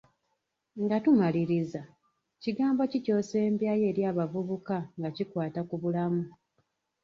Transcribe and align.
Nga 0.83 0.97
tumaliriza, 1.03 1.81
kigambo 2.41 2.81
ki 2.91 2.99
ky'osembyayo 3.05 3.83
eri 3.91 4.01
abavubuka 4.11 4.77
nga 4.97 5.09
kikwata 5.15 5.61
ku 5.69 5.75
bulamu? 5.81 6.23